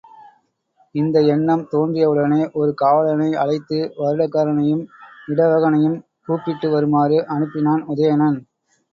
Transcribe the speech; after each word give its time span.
இந்த 0.95 1.17
எண்ணம் 1.33 1.63
தோன்றியவுடனே 1.71 2.39
ஒரு 2.53 2.71
காவலனை 2.73 3.27
அழைத்து, 3.33 3.77
வருடகாரனையும் 3.97 4.81
இடவகனையும் 5.27 5.97
கூப்பிட்டு 6.25 6.69
வருமாறு 6.71 7.19
அனுப்பினான் 7.35 7.83
உதயணன். 7.87 8.39